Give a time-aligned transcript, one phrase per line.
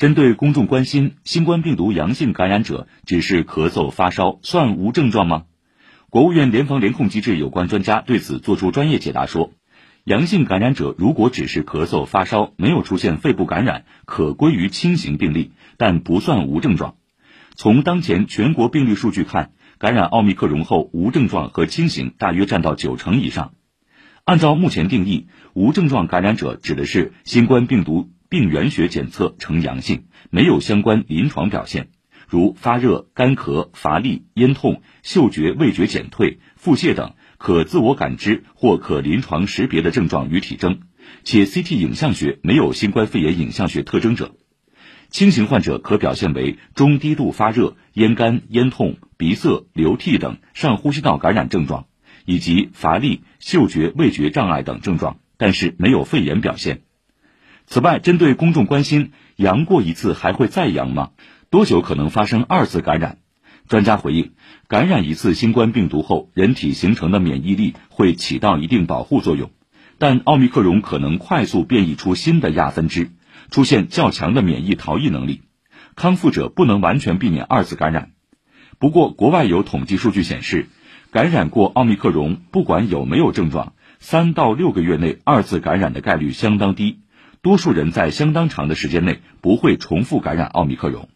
[0.00, 5.42] 针对公众关心新冠病毒阳性感染者只是咳嗽发烧，算无症状吗？
[6.08, 9.52] 国务院联防联控机制有关专家对此作出专业解答说，
[10.04, 16.94] 阳性感染者如果只是咳嗽发烧，没有出现肺部感染，可归于轻型病例，但不算无症状。
[17.54, 23.52] 从当前全国病例数据看，感染奥密克戎后无症状和轻型大约占到九成以上。
[24.24, 28.08] 按照目前定义，无症状感染者指的是新冠病毒。
[28.30, 31.88] 病原学检测呈阳性，没有相关临床表现，
[32.28, 40.82] 如发热、干咳、乏力、咽痛、嗅觉味觉减退、腹泻等可自我感知或可临床识别的症状与体征，
[41.24, 44.36] 且 CT 影像学没有新冠肺炎影像学特征者。
[45.08, 51.88] 轻型患者可表现为中低度发热、咽干、咽痛、鼻塞、流涕等上呼吸道感染症状，
[52.26, 56.82] 以及乏力、嗅觉味觉障碍等症状，但是没有肺炎表现。
[57.72, 61.10] 此外，针对公众关心阳过一次还会再阳吗？
[61.50, 63.18] 多久可能发生二次感染？
[63.68, 64.32] 专家回应：
[64.66, 69.52] 感染一次新冠病毒后，人体形成的免疫力会起到一定保护作用，
[69.98, 73.12] 但奥密克戎可能快速变异出新的亚分支，
[73.52, 75.42] 出现较强的免疫逃逸能力，
[75.94, 78.10] 康复者不能完全避免二次感染。
[78.80, 80.66] 不过，国外有统计数据显示，
[81.12, 86.98] 感染过奥密克戎，不管有没有症状，三到六个月内二次感染的概率相当低。
[87.42, 91.08] 多数人在相当长的时间内不会重复感染奥密克戎。